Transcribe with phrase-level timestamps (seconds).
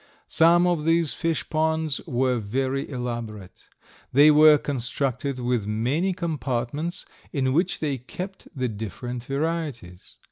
[0.27, 3.69] Some of these fish ponds were very elaborate.
[4.11, 10.15] They were constructed with many compartments, in which they kept the different varieties.